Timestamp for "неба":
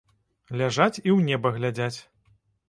1.29-1.53